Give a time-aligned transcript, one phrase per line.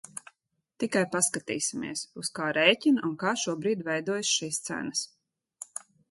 [0.83, 5.05] Tikai paskatīsimies, uz kā rēķina un kā šobrīd veidojas šīs cenas.